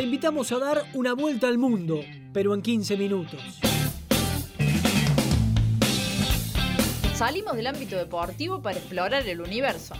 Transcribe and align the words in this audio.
te 0.00 0.04
invitamos 0.04 0.50
a 0.50 0.58
dar 0.58 0.86
una 0.94 1.12
vuelta 1.12 1.46
al 1.46 1.58
mundo, 1.58 2.00
pero 2.32 2.54
en 2.54 2.62
15 2.62 2.96
minutos. 2.96 3.38
Salimos 7.14 7.54
del 7.54 7.66
ámbito 7.66 7.96
deportivo 7.96 8.62
para 8.62 8.78
explorar 8.78 9.28
el 9.28 9.42
universo. 9.42 9.94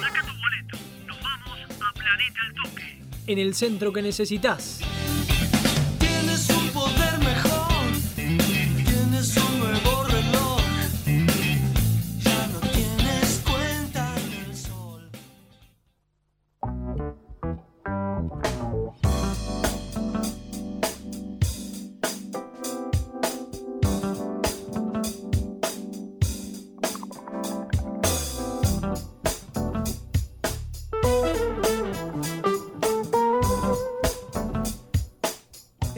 Saca 0.00 0.22
tu 0.22 0.32
boleto. 0.40 0.78
Nos 1.06 1.20
vamos 1.20 1.58
a 1.78 1.92
Planeta 1.92 2.40
al 2.40 2.54
Toque. 2.54 3.02
En 3.26 3.38
el 3.38 3.54
centro 3.54 3.92
que 3.92 4.00
necesitas. 4.00 4.80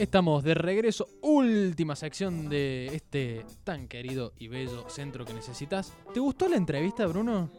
Estamos 0.05 0.43
de 0.43 0.53
regreso, 0.53 1.07
última 1.23 1.95
sección 1.95 2.47
de 2.47 2.91
este 2.93 3.43
tan 3.63 3.87
querido 3.87 4.33
y 4.37 4.47
bello 4.47 4.87
centro 4.87 5.25
que 5.25 5.33
necesitas. 5.33 5.93
¿Te 6.13 6.19
gustó 6.19 6.47
la 6.47 6.57
entrevista, 6.57 7.07
Bruno? 7.07 7.49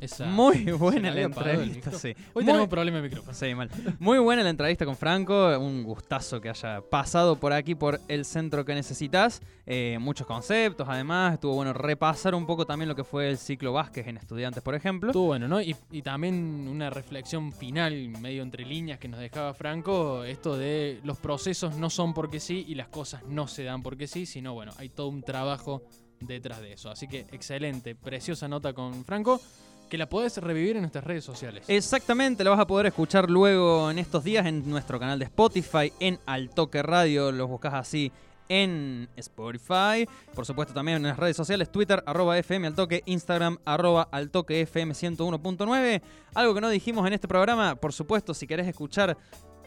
Esa- 0.00 0.24
Muy 0.26 0.64
¿se 0.64 0.72
buena 0.72 1.10
la 1.10 1.20
entrevista, 1.22 1.92
sí. 1.92 2.08
Hoy 2.08 2.42
Muy- 2.42 2.44
tenemos 2.46 2.68
problema 2.68 2.96
de 2.98 3.02
micrófono. 3.04 3.34
Sí, 3.34 3.54
mal. 3.54 3.68
Muy 3.98 4.18
buena 4.18 4.42
la 4.42 4.50
entrevista 4.50 4.84
con 4.86 4.96
Franco. 4.96 5.58
Un 5.58 5.82
gustazo 5.84 6.40
que 6.40 6.48
haya 6.48 6.80
pasado 6.80 7.36
por 7.36 7.52
aquí, 7.52 7.74
por 7.74 8.00
el 8.08 8.24
centro 8.24 8.64
que 8.64 8.74
necesitas. 8.74 9.42
Eh, 9.66 9.98
muchos 10.00 10.26
conceptos, 10.26 10.88
además. 10.88 11.34
Estuvo 11.34 11.54
bueno 11.54 11.72
repasar 11.74 12.34
un 12.34 12.46
poco 12.46 12.64
también 12.64 12.88
lo 12.88 12.96
que 12.96 13.04
fue 13.04 13.28
el 13.28 13.36
ciclo 13.38 13.72
Vázquez 13.74 14.06
en 14.06 14.16
estudiantes, 14.16 14.62
por 14.62 14.74
ejemplo. 14.74 15.10
Estuvo 15.10 15.26
bueno, 15.26 15.46
¿no? 15.48 15.60
Y, 15.60 15.76
y 15.90 16.02
también 16.02 16.66
una 16.68 16.88
reflexión 16.90 17.52
final, 17.52 18.08
medio 18.20 18.42
entre 18.42 18.64
líneas, 18.64 18.98
que 18.98 19.08
nos 19.08 19.20
dejaba 19.20 19.52
Franco, 19.54 20.24
esto 20.24 20.56
de 20.56 21.00
los 21.04 21.18
procesos 21.18 21.76
no 21.76 21.90
son 21.90 22.14
porque 22.14 22.40
sí 22.40 22.64
y 22.66 22.74
las 22.74 22.88
cosas 22.88 23.22
no 23.28 23.46
se 23.48 23.64
dan 23.64 23.82
porque 23.82 24.06
sí, 24.06 24.24
sino 24.26 24.54
bueno, 24.54 24.72
hay 24.78 24.88
todo 24.88 25.08
un 25.08 25.22
trabajo 25.22 25.82
detrás 26.20 26.60
de 26.60 26.72
eso. 26.72 26.90
Así 26.90 27.06
que 27.08 27.20
excelente, 27.32 27.94
preciosa 27.94 28.46
nota 28.48 28.72
con 28.72 29.04
Franco, 29.04 29.40
que 29.90 29.98
la 29.98 30.08
podés 30.08 30.38
revivir 30.38 30.76
en 30.76 30.82
nuestras 30.82 31.04
redes 31.04 31.24
sociales. 31.24 31.64
Exactamente, 31.68 32.42
lo 32.44 32.50
vas 32.52 32.60
a 32.60 32.66
poder 32.66 32.86
escuchar 32.86 33.28
luego 33.28 33.90
en 33.90 33.98
estos 33.98 34.24
días 34.24 34.46
en 34.46 34.70
nuestro 34.70 34.98
canal 34.98 35.18
de 35.18 35.26
Spotify, 35.26 35.92
en 36.00 36.18
Altoque 36.24 36.82
Radio, 36.82 37.30
los 37.32 37.48
buscas 37.48 37.74
así 37.74 38.10
en 38.48 39.08
Spotify. 39.16 40.06
Por 40.34 40.46
supuesto 40.46 40.72
también 40.72 40.96
en 40.96 41.02
las 41.04 41.18
redes 41.18 41.36
sociales, 41.36 41.70
Twitter, 41.70 42.02
arroba 42.06 42.38
FM 42.38 42.68
Altoque, 42.68 43.02
Instagram, 43.06 43.58
arroba 43.64 44.08
Altoque 44.10 44.60
FM 44.62 44.94
101.9. 44.94 46.02
Algo 46.34 46.54
que 46.54 46.60
no 46.60 46.70
dijimos 46.70 47.06
en 47.06 47.12
este 47.12 47.28
programa, 47.28 47.74
por 47.74 47.92
supuesto, 47.92 48.32
si 48.32 48.46
querés 48.46 48.66
escuchar 48.66 49.16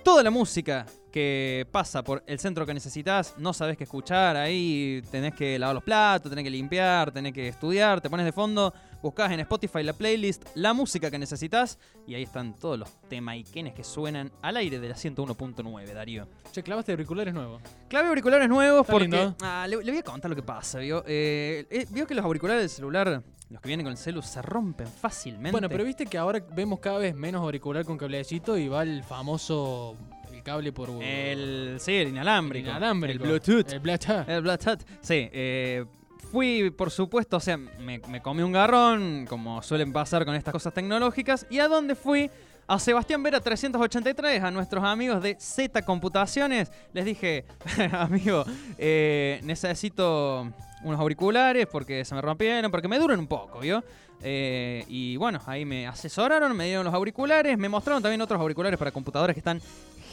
toda 0.04 0.22
la 0.22 0.30
música 0.30 0.86
que 1.12 1.68
pasa 1.72 2.04
por 2.04 2.23
el 2.26 2.40
centro 2.40 2.66
que 2.66 2.73
necesitas, 2.73 3.36
no 3.38 3.54
sabes 3.54 3.78
qué 3.78 3.84
escuchar, 3.84 4.36
ahí 4.36 5.02
tenés 5.12 5.34
que 5.34 5.58
lavar 5.58 5.76
los 5.76 5.84
platos, 5.84 6.30
tenés 6.30 6.44
que 6.44 6.50
limpiar, 6.50 7.12
tenés 7.12 7.34
que 7.34 7.48
estudiar, 7.48 8.02
te 8.02 8.10
pones 8.10 8.26
de 8.26 8.32
fondo, 8.32 8.73
buscás 9.02 9.32
en 9.32 9.40
Spotify 9.42 9.84
la 9.84 9.94
playlist, 9.94 10.44
la 10.56 10.73
música 10.73 11.12
que 11.12 11.20
necesitas, 11.20 11.78
y 12.08 12.16
ahí 12.16 12.23
están 12.23 12.56
todos 12.56 12.80
los 12.80 12.90
temaiquenes 13.08 13.73
que 13.73 13.84
suenan 13.84 14.32
al 14.42 14.58
aire 14.58 14.80
de 14.80 14.90
la 14.90 14.95
101.9, 14.95 15.94
Darío. 15.94 16.28
Che, 16.52 16.64
clavaste 16.64 16.92
auriculares 16.92 17.34
nuevos. 17.34 17.62
Clave 17.88 18.10
auriculares 18.10 18.50
nuevos 18.50 18.82
Está 18.82 18.92
porque... 18.94 19.34
Ah, 19.42 19.67
le, 19.70 19.78
le 19.78 19.92
voy 19.92 20.00
a 20.00 20.04
contar 20.04 20.30
lo 20.30 20.36
que 20.36 20.44
pasa, 20.44 20.80
¿vio? 20.80 21.04
Eh, 21.06 21.66
eh, 21.70 21.86
vio 21.92 22.08
que 22.08 22.16
los 22.16 22.26
auriculares 22.26 22.64
del 22.64 22.70
celular, 22.70 23.22
los 23.53 23.61
que 23.61 23.67
vienen 23.67 23.86
con 23.86 23.91
el 23.91 23.97
celu, 23.97 24.21
se 24.23 24.41
rompen 24.41 24.87
fácilmente. 24.87 25.52
Bueno, 25.52 25.69
pero 25.69 25.83
viste 25.83 26.08
que 26.08 26.17
ahora 26.17 26.43
vemos 26.55 26.80
cada 26.80 26.97
vez 26.97 27.14
menos 27.15 27.41
auricular 27.41 27.86
con 27.86 27.99
cablecito 27.99 28.58
y 28.58 28.67
va 28.67 28.81
el 28.81 29.03
famoso 29.03 29.95
el 30.31 30.41
cable 30.41 30.73
por 30.73 30.89
El, 31.02 31.77
sí, 31.80 31.93
el 31.93 32.08
inalámbrico. 32.09 32.65
el 32.65 32.71
inalámbrico. 32.71 33.23
El 33.23 33.30
Bluetooth. 33.30 33.71
El 33.71 33.80
Bluetooth. 33.80 34.27
El 34.27 34.41
Bluetooth. 34.41 34.80
Sí, 35.02 35.30
eh, 35.31 35.86
fui, 36.31 36.71
por 36.71 36.89
supuesto, 36.89 37.37
o 37.37 37.39
sea, 37.39 37.58
me, 37.58 37.99
me 37.99 38.23
comí 38.23 38.41
un 38.41 38.52
garrón, 38.52 39.27
como 39.30 39.61
suelen 39.61 39.93
pasar 39.93 40.25
con 40.25 40.33
estas 40.33 40.52
cosas 40.52 40.73
tecnológicas. 40.73 41.45
¿Y 41.52 41.59
a 41.59 41.67
dónde 41.67 41.93
fui? 41.93 42.31
A 42.65 42.80
Sebastián 42.80 43.21
Vera 43.21 43.39
383, 43.39 44.41
a 44.41 44.49
nuestros 44.49 44.83
amigos 44.83 45.21
de 45.21 45.37
Z 45.39 45.83
Computaciones. 45.83 46.71
Les 46.91 47.05
dije, 47.05 47.45
amigo, 47.91 48.45
eh, 48.80 49.41
necesito 49.43 50.52
unos 50.83 50.99
auriculares 50.99 51.67
porque 51.67 52.05
se 52.05 52.16
me 52.16 52.21
rompieron, 52.21 52.70
porque 52.71 52.88
me 52.88 52.99
duran 52.99 53.20
un 53.20 53.27
poco, 53.27 53.60
¿vio? 53.60 53.83
Eh, 54.21 54.86
y 54.88 55.17
bueno, 55.17 55.39
ahí 55.45 55.66
me 55.66 55.88
asesoraron, 55.88 56.55
me 56.55 56.66
dieron 56.66 56.86
los 56.86 56.94
auriculares, 56.94 57.58
me 57.58 57.67
mostraron 57.67 58.02
también 58.02 58.21
otros 58.21 58.39
auriculares 58.39 58.80
para 58.80 58.92
computadoras 58.92 59.33
que 59.33 59.39
están 59.39 59.61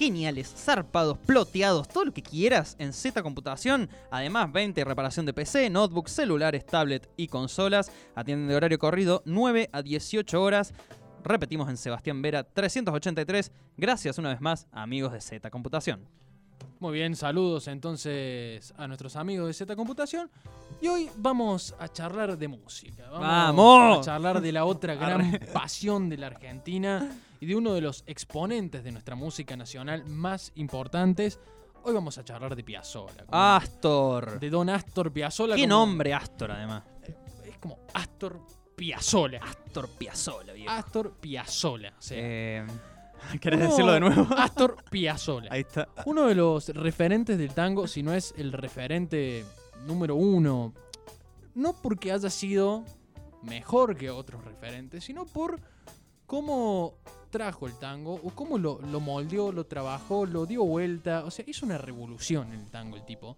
geniales, 0.00 0.48
zarpados, 0.48 1.19
ploteados, 1.19 1.86
todo 1.86 2.06
lo 2.06 2.12
que 2.12 2.22
quieras 2.22 2.75
en 2.78 2.92
Z 2.92 3.22
Computación. 3.22 3.91
Además, 4.10 4.50
20 4.50 4.82
reparación 4.82 5.26
de 5.26 5.34
PC, 5.34 5.69
notebooks, 5.69 6.12
celulares, 6.12 6.64
tablet 6.64 7.08
y 7.16 7.28
consolas. 7.28 7.92
Atienden 8.14 8.48
de 8.48 8.56
horario 8.56 8.78
corrido 8.78 9.22
9 9.26 9.69
a 9.70 9.82
18 9.82 10.42
horas. 10.42 10.72
Repetimos 11.22 11.69
en 11.69 11.76
Sebastián 11.76 12.22
Vera 12.22 12.44
383. 12.44 13.52
Gracias 13.76 14.16
una 14.16 14.31
vez 14.31 14.41
más, 14.41 14.66
amigos 14.72 15.12
de 15.12 15.20
Z 15.20 15.50
Computación. 15.50 16.08
Muy 16.78 16.93
bien, 16.94 17.15
saludos 17.15 17.69
entonces 17.69 18.72
a 18.78 18.87
nuestros 18.87 19.16
amigos 19.16 19.47
de 19.48 19.53
Z 19.54 19.76
Computación. 19.76 20.31
Y 20.81 20.88
hoy 20.88 21.10
vamos 21.16 21.75
a 21.78 21.88
charlar 21.88 22.38
de 22.38 22.48
música. 22.48 23.09
¡Vamos! 23.10 23.98
A 23.98 24.00
charlar 24.12 24.41
de 24.41 24.53
la 24.53 24.65
otra 24.65 24.94
gran 24.97 25.38
pasión 25.53 26.09
de 26.09 26.16
la 26.16 26.28
Argentina 26.28 27.10
y 27.38 27.47
de 27.47 27.56
uno 27.56 27.75
de 27.75 27.82
los 27.82 28.03
exponentes 28.06 28.82
de 28.82 28.93
nuestra 28.93 29.15
música 29.15 29.56
nacional 29.56 30.06
más 30.06 30.53
importantes. 30.54 31.38
Hoy 31.82 31.93
vamos 31.94 32.16
a 32.19 32.25
charlar 32.25 32.54
de 32.56 32.62
Piazzolla. 32.65 33.25
Astor. 33.31 34.38
De 34.41 34.49
Don 34.50 34.69
Astor 34.70 35.12
Piazzolla. 35.12 35.56
Qué 35.56 35.62
como- 35.62 35.75
nombre 35.75 36.15
Astor, 36.15 36.50
además. 36.53 36.82
Es 37.44 37.59
como 37.59 37.78
Astor 37.93 38.41
Piazzolla. 38.76 39.41
Astor 39.43 39.88
Piazzolla, 39.91 40.53
viejo. 40.54 40.70
Astor 40.70 41.12
Piazzolla. 41.20 41.93
sea, 41.99 42.16
Eh, 42.20 42.66
¿Querés 43.41 43.60
uno- 43.60 43.69
decirlo 43.70 43.92
de 43.92 44.00
nuevo? 44.00 44.26
Astor 44.36 44.76
Piazzolla. 44.91 45.48
Ahí 45.53 45.60
está. 45.62 45.88
Uno 46.06 46.26
de 46.26 46.34
los 46.34 46.69
referentes 46.70 47.38
del 47.38 47.53
tango, 47.54 47.86
si 47.86 48.03
no 48.03 48.12
es 48.14 48.34
el 48.36 48.53
referente 48.53 49.44
número 49.86 50.14
uno, 50.16 50.72
no 51.54 51.72
porque 51.75 52.12
haya 52.12 52.31
sido 52.31 52.84
mejor 53.42 53.97
que 53.97 54.10
otros 54.10 54.44
referentes, 54.44 55.04
sino 55.04 55.25
por 55.26 55.60
cómo 56.26 56.94
trajo 57.31 57.66
el 57.66 57.75
tango, 57.78 58.14
o 58.14 58.31
cómo 58.31 58.58
lo, 58.58 58.81
lo 58.81 58.98
moldeó, 59.00 59.52
lo 59.52 59.64
trabajó, 59.64 60.26
lo 60.26 60.47
dio 60.47 60.64
vuelta. 60.64 61.25
O 61.25 61.31
sea, 61.31 61.44
hizo 61.48 61.64
una 61.64 61.78
revolución 61.78 62.52
en 62.52 62.60
el 62.60 62.70
tango 62.70 62.97
el 62.97 63.04
tipo, 63.04 63.37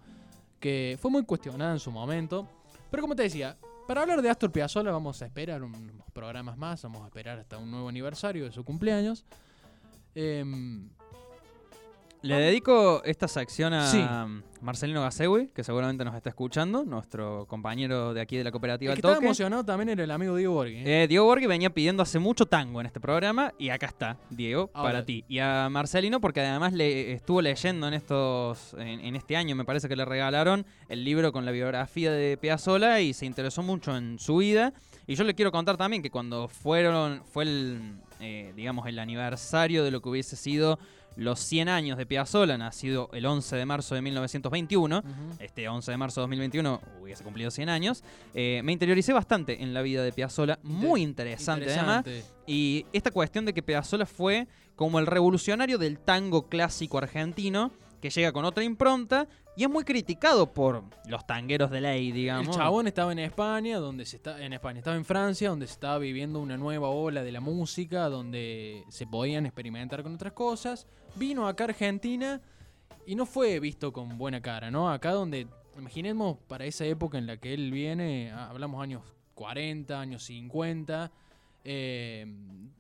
que 0.58 0.98
fue 1.00 1.10
muy 1.10 1.24
cuestionada 1.24 1.72
en 1.72 1.78
su 1.78 1.90
momento. 1.90 2.48
Pero 2.90 3.02
como 3.02 3.14
te 3.14 3.22
decía, 3.24 3.56
para 3.86 4.02
hablar 4.02 4.22
de 4.22 4.30
Astor 4.30 4.50
Piazzolla 4.50 4.90
vamos 4.90 5.20
a 5.22 5.26
esperar 5.26 5.62
unos 5.62 6.10
programas 6.12 6.56
más, 6.56 6.82
vamos 6.82 7.02
a 7.02 7.06
esperar 7.06 7.38
hasta 7.38 7.58
un 7.58 7.70
nuevo 7.70 7.88
aniversario 7.88 8.44
de 8.44 8.52
su 8.52 8.64
cumpleaños. 8.64 9.24
Em, 10.14 10.88
Le 12.24 12.36
dedico 12.36 13.02
esta 13.04 13.26
sección 13.26 13.72
a 13.74 13.84
Sí. 13.90 14.00
Marcelino 14.60 15.00
Gasewi, 15.02 15.48
que 15.48 15.64
seguramente 15.64 16.04
nos 16.04 16.14
está 16.14 16.28
escuchando, 16.28 16.84
nuestro 16.84 17.46
compañero 17.48 18.14
de 18.14 18.20
aquí 18.20 18.36
de 18.36 18.44
la 18.44 18.52
cooperativa 18.52 18.92
el 18.92 18.94
que 18.94 18.98
El 19.00 19.00
estaba 19.00 19.14
Toque. 19.16 19.26
emocionado 19.26 19.64
también 19.64 19.88
era 19.88 20.04
el 20.04 20.10
amigo 20.12 20.36
Diego 20.36 20.54
Borghi. 20.54 20.76
¿eh? 20.76 21.02
Eh, 21.02 21.08
Diego 21.08 21.24
Borghi 21.24 21.48
venía 21.48 21.70
pidiendo 21.70 22.00
hace 22.04 22.20
mucho 22.20 22.46
tango 22.46 22.78
en 22.80 22.86
este 22.86 23.00
programa 23.00 23.52
y 23.58 23.70
acá 23.70 23.86
está, 23.86 24.18
Diego, 24.30 24.70
Ahora- 24.72 24.92
para 24.92 25.04
ti. 25.04 25.24
Y 25.26 25.40
a 25.40 25.68
Marcelino 25.68 26.20
porque 26.20 26.40
además 26.42 26.72
le 26.74 27.10
estuvo 27.12 27.42
leyendo 27.42 27.88
en 27.88 27.94
estos 27.94 28.74
en, 28.74 29.00
en 29.00 29.16
este 29.16 29.36
año, 29.36 29.56
me 29.56 29.64
parece 29.64 29.88
que 29.88 29.96
le 29.96 30.04
regalaron 30.04 30.64
el 30.88 31.04
libro 31.04 31.32
con 31.32 31.44
la 31.44 31.50
biografía 31.50 32.12
de 32.12 32.36
Piazzolla 32.36 33.00
y 33.00 33.14
se 33.14 33.26
interesó 33.26 33.64
mucho 33.64 33.96
en 33.96 34.20
su 34.20 34.36
vida. 34.36 34.72
Y 35.08 35.16
yo 35.16 35.24
le 35.24 35.34
quiero 35.34 35.50
contar 35.50 35.76
también 35.76 36.02
que 36.04 36.10
cuando 36.10 36.46
fueron 36.46 37.24
fue 37.24 37.42
el 37.42 37.94
eh, 38.22 38.52
digamos 38.56 38.86
el 38.86 38.98
aniversario 38.98 39.84
de 39.84 39.90
lo 39.90 40.00
que 40.00 40.08
hubiese 40.08 40.36
sido 40.36 40.78
los 41.16 41.40
100 41.40 41.68
años 41.68 41.98
de 41.98 42.06
Piazzolla, 42.06 42.56
nacido 42.56 43.10
el 43.12 43.26
11 43.26 43.56
de 43.56 43.66
marzo 43.66 43.94
de 43.94 44.00
1921, 44.00 44.98
Ujú. 45.00 45.10
este 45.40 45.68
11 45.68 45.90
de 45.90 45.96
marzo 45.98 46.20
de 46.20 46.22
2021 46.22 46.80
hubiese 47.02 47.22
cumplido 47.22 47.50
100 47.50 47.68
años, 47.68 48.02
eh, 48.32 48.62
me 48.64 48.72
interioricé 48.72 49.12
bastante 49.12 49.62
en 49.62 49.74
la 49.74 49.82
vida 49.82 50.02
de 50.02 50.12
Piazzolla, 50.12 50.58
muy 50.62 51.02
interesante, 51.02 51.70
además, 51.70 52.06
y 52.46 52.86
esta 52.94 53.10
cuestión 53.10 53.44
de 53.44 53.52
que 53.52 53.62
Piazzolla 53.62 54.06
fue 54.06 54.46
como 54.74 54.98
el 54.98 55.06
revolucionario 55.06 55.76
del 55.76 55.98
tango 55.98 56.48
clásico 56.48 56.96
argentino, 56.96 57.72
que 58.02 58.10
llega 58.10 58.32
con 58.32 58.44
otra 58.44 58.64
impronta 58.64 59.28
y 59.56 59.62
es 59.62 59.70
muy 59.70 59.84
criticado 59.84 60.52
por 60.52 60.82
los 61.06 61.24
tangueros 61.24 61.70
de 61.70 61.80
ley, 61.80 62.10
digamos. 62.10 62.48
El 62.48 62.60
chabón 62.60 62.88
estaba 62.88 63.12
en 63.12 63.20
España, 63.20 63.78
donde 63.78 64.04
se 64.04 64.16
está 64.16 64.44
en 64.44 64.52
España, 64.52 64.80
estaba 64.80 64.96
en 64.96 65.04
Francia, 65.04 65.50
donde 65.50 65.68
se 65.68 65.74
estaba 65.74 65.98
viviendo 65.98 66.40
una 66.40 66.56
nueva 66.56 66.88
ola 66.88 67.22
de 67.22 67.30
la 67.30 67.40
música, 67.40 68.08
donde 68.08 68.84
se 68.88 69.06
podían 69.06 69.46
experimentar 69.46 70.02
con 70.02 70.14
otras 70.16 70.32
cosas. 70.32 70.88
Vino 71.14 71.46
acá 71.46 71.62
a 71.64 71.68
Argentina 71.68 72.40
y 73.06 73.14
no 73.14 73.24
fue 73.24 73.60
visto 73.60 73.92
con 73.92 74.18
buena 74.18 74.42
cara, 74.42 74.68
¿no? 74.70 74.90
Acá 74.90 75.12
donde, 75.12 75.46
imaginemos 75.78 76.38
para 76.48 76.64
esa 76.64 76.84
época 76.84 77.18
en 77.18 77.26
la 77.28 77.36
que 77.36 77.54
él 77.54 77.70
viene, 77.70 78.32
ah, 78.32 78.50
hablamos 78.50 78.82
años 78.82 79.02
40, 79.34 80.00
años 80.00 80.24
50. 80.24 81.12
eh, 81.64 82.26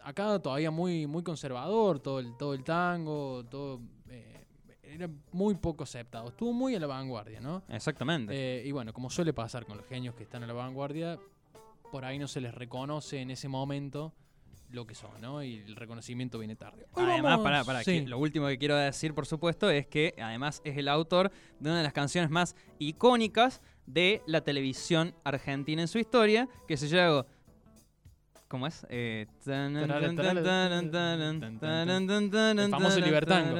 acá 0.00 0.40
todavía 0.40 0.72
muy, 0.72 1.06
muy 1.06 1.22
conservador, 1.22 2.00
todo 2.00 2.18
el, 2.18 2.36
todo 2.36 2.54
el 2.54 2.64
tango, 2.64 3.44
todo 3.48 3.80
eh, 4.08 4.41
era 4.92 5.08
muy 5.32 5.54
poco 5.54 5.84
aceptado. 5.84 6.28
Estuvo 6.28 6.52
muy 6.52 6.74
a 6.74 6.80
la 6.80 6.86
vanguardia, 6.86 7.40
¿no? 7.40 7.62
Exactamente. 7.68 8.34
Eh, 8.34 8.66
y 8.66 8.72
bueno, 8.72 8.92
como 8.92 9.10
suele 9.10 9.32
pasar 9.32 9.64
con 9.64 9.76
los 9.76 9.86
genios 9.86 10.14
que 10.14 10.22
están 10.22 10.42
a 10.42 10.46
la 10.46 10.52
vanguardia, 10.52 11.18
por 11.90 12.04
ahí 12.04 12.18
no 12.18 12.28
se 12.28 12.40
les 12.40 12.54
reconoce 12.54 13.20
en 13.20 13.30
ese 13.30 13.48
momento 13.48 14.12
lo 14.70 14.86
que 14.86 14.94
son, 14.94 15.20
¿no? 15.20 15.42
Y 15.42 15.58
el 15.58 15.76
reconocimiento 15.76 16.38
viene 16.38 16.56
tarde. 16.56 16.86
Hoy 16.92 17.04
Además, 17.04 17.40
para, 17.40 17.64
para, 17.64 17.84
sí. 17.84 18.06
lo 18.06 18.18
último 18.18 18.46
que 18.48 18.58
quiero 18.58 18.76
decir, 18.76 19.14
por 19.14 19.26
supuesto, 19.26 19.70
es 19.70 19.86
que 19.86 20.14
además 20.18 20.62
es 20.64 20.76
el 20.78 20.88
autor 20.88 21.30
de 21.60 21.68
una 21.68 21.78
de 21.78 21.84
las 21.84 21.92
canciones 21.92 22.30
más 22.30 22.56
icónicas 22.78 23.60
de 23.86 24.22
la 24.26 24.42
televisión 24.42 25.14
argentina 25.24 25.82
en 25.82 25.88
su 25.88 25.98
historia, 25.98 26.48
que 26.66 26.76
se 26.76 26.88
llama... 26.88 27.26
¿Cómo 28.52 28.66
es? 28.66 28.86
Famoso 32.70 33.00
Libertango. 33.00 33.56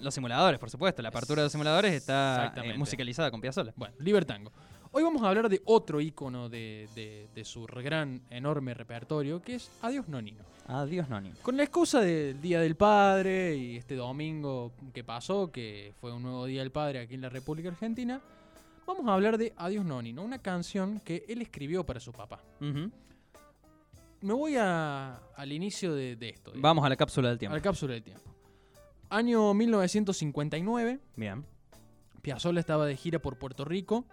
Los 0.00 0.14
simuladores, 0.14 0.60
por 0.60 0.70
supuesto. 0.70 1.02
La 1.02 1.08
apertura 1.08 1.42
de 1.42 1.46
los 1.46 1.52
simuladores 1.52 1.92
está 1.92 2.54
musicalizada 2.76 3.32
con 3.32 3.40
Piazzolla. 3.40 3.72
Bueno, 3.74 3.96
Libertango. 3.98 4.52
Hoy 4.92 5.02
vamos 5.02 5.24
a 5.24 5.28
hablar 5.28 5.48
de 5.48 5.60
otro 5.64 6.00
ícono 6.00 6.48
de, 6.48 7.28
de, 7.34 7.44
su 7.44 7.66
gran, 7.66 8.22
enorme 8.30 8.74
repertorio, 8.74 9.42
que 9.42 9.56
es 9.56 9.68
Adiós 9.82 10.06
Nonino. 10.06 10.44
Adiós 10.68 11.08
Nonino. 11.08 11.34
Con 11.42 11.56
la 11.56 11.64
excusa 11.64 12.00
del 12.00 12.40
Día 12.40 12.60
del 12.60 12.76
Padre 12.76 13.56
y 13.56 13.76
este 13.76 13.96
domingo 13.96 14.70
que 14.94 15.02
pasó, 15.02 15.50
que 15.50 15.94
fue 16.00 16.12
un 16.12 16.22
nuevo 16.22 16.46
Día 16.46 16.60
del 16.60 16.70
Padre 16.70 17.00
aquí 17.00 17.14
en 17.14 17.22
la 17.22 17.28
República 17.28 17.70
Argentina, 17.70 18.20
vamos 18.86 19.06
a 19.08 19.14
hablar 19.14 19.38
de 19.38 19.52
Adiós 19.56 19.84
Nonino, 19.84 20.22
una 20.22 20.38
canción 20.38 21.00
que 21.00 21.24
él 21.28 21.42
escribió 21.42 21.84
para 21.84 22.00
su 22.00 22.12
papá. 22.12 22.40
Me 24.22 24.32
voy 24.34 24.56
a- 24.56 25.16
al 25.36 25.52
inicio 25.52 25.94
de, 25.94 26.16
de 26.16 26.28
esto, 26.28 26.50
digamos, 26.50 26.62
Vamos 26.62 26.84
a 26.84 26.88
la 26.90 26.96
cápsula 26.96 27.28
del 27.28 27.36
a 27.36 27.38
tiempo. 27.38 27.56
la 27.56 27.62
cápsula 27.62 27.94
del 27.94 28.02
tiempo. 28.02 28.22
Año 29.08 29.54
1959, 29.54 31.00
Bien. 31.16 31.44
Piazzolla 32.22 32.60
estaba 32.60 32.84
de 32.84 32.96
gira 32.96 33.18
por 33.18 33.38
Puerto 33.38 33.64
Rico, 33.64 34.04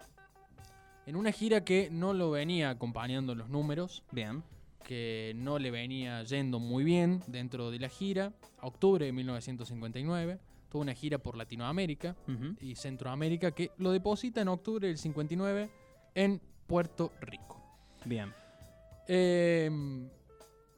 en 1.06 1.14
una 1.16 1.30
gira 1.30 1.62
que 1.64 1.88
no 1.90 2.14
lo 2.14 2.30
venía 2.30 2.70
acompañando 2.70 3.32
en 3.32 3.38
los 3.38 3.50
números, 3.50 4.02
Bien. 4.12 4.42
que 4.84 5.34
no 5.36 5.58
le 5.58 5.70
venía 5.70 6.22
yendo 6.22 6.58
muy 6.58 6.84
bien 6.84 7.22
dentro 7.26 7.70
de 7.70 7.78
la 7.78 7.90
gira. 7.90 8.32
Octubre 8.62 9.04
de 9.04 9.12
1959, 9.12 10.38
tuvo 10.68 10.82
una 10.82 10.94
gira 10.94 11.18
por 11.18 11.36
Latinoamérica 11.36 12.14
y 12.60 12.74
Centroamérica 12.74 13.52
que 13.52 13.70
lo 13.78 13.90
deposita 13.92 14.40
en 14.40 14.48
octubre 14.48 14.86
del 14.88 14.98
59 14.98 15.70
en 16.14 16.40
Puerto 16.66 17.12
Rico. 17.20 17.62
Bien. 18.04 18.32
Eh, 19.06 19.70